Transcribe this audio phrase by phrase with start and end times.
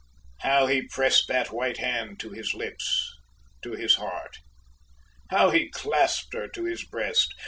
[0.39, 3.15] How he pressed that white hand, to his lips,
[3.61, 4.37] to his heart!
[5.29, 7.35] How he clasped her to his breast!